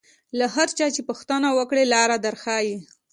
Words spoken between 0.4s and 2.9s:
هر چا چې پوښتنه وکړې لاره در ښیي.